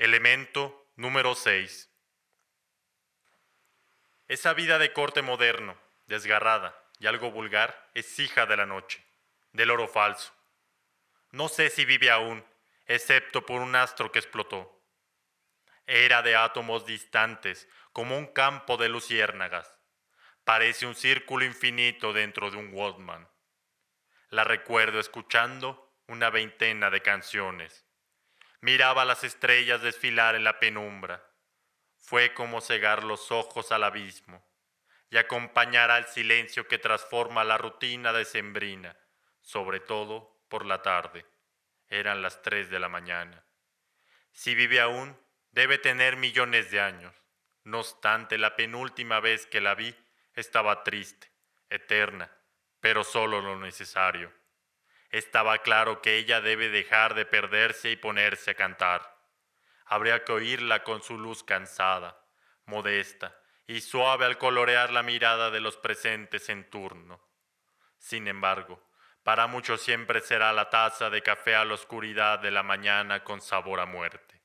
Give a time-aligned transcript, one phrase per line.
[0.00, 1.90] Elemento número 6.
[4.28, 5.76] Esa vida de corte moderno,
[6.06, 9.04] desgarrada y algo vulgar, es hija de la noche,
[9.52, 10.32] del oro falso.
[11.32, 12.42] No sé si vive aún,
[12.86, 14.82] excepto por un astro que explotó.
[15.86, 19.78] Era de átomos distantes, como un campo de luciérnagas.
[20.44, 23.28] Parece un círculo infinito dentro de un Walkman.
[24.30, 27.84] La recuerdo escuchando una veintena de canciones
[28.62, 31.24] Miraba las estrellas desfilar en la penumbra.
[31.96, 34.44] Fue como cegar los ojos al abismo
[35.08, 38.96] y acompañar al silencio que transforma la rutina decembrina,
[39.40, 41.24] sobre todo por la tarde.
[41.88, 43.44] Eran las tres de la mañana.
[44.32, 45.18] Si vive aún,
[45.50, 47.14] debe tener millones de años.
[47.64, 49.94] No obstante, la penúltima vez que la vi
[50.34, 51.30] estaba triste,
[51.68, 52.30] eterna,
[52.78, 54.32] pero solo lo necesario.
[55.10, 59.16] Estaba claro que ella debe dejar de perderse y ponerse a cantar.
[59.84, 62.24] Habría que oírla con su luz cansada,
[62.66, 67.20] modesta y suave al colorear la mirada de los presentes en turno.
[67.98, 68.82] Sin embargo,
[69.24, 73.40] para muchos siempre será la taza de café a la oscuridad de la mañana con
[73.40, 74.39] sabor a muerte.